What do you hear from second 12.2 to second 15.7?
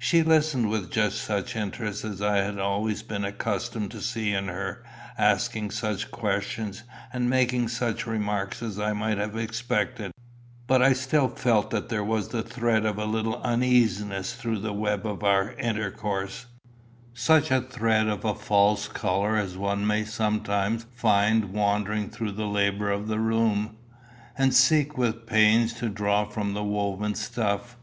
the thread of a little uneasiness through the web of our